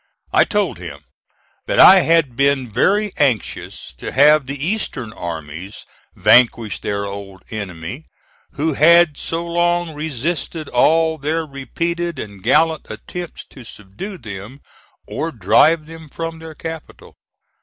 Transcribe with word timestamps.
I 0.33 0.45
told 0.45 0.79
him 0.79 1.01
that 1.67 1.77
I 1.79 1.99
had 1.99 2.35
been 2.35 2.73
very 2.73 3.11
anxious 3.17 3.93
to 3.99 4.11
have 4.11 4.47
the 4.47 4.57
Eastern 4.57 5.13
armies 5.13 5.85
vanquish 6.15 6.79
their 6.79 7.05
old 7.05 7.43
enemy 7.51 8.05
who 8.53 8.73
had 8.73 9.15
so 9.15 9.45
long 9.45 9.93
resisted 9.93 10.67
all 10.69 11.19
their 11.19 11.45
repeated 11.45 12.17
and 12.17 12.41
gallant 12.41 12.89
attempts 12.89 13.45
to 13.51 13.63
subdue 13.63 14.17
them 14.17 14.61
or 15.05 15.31
drive 15.31 15.85
them 15.85 16.09
from 16.09 16.39
their 16.39 16.55
capital. 16.55 17.15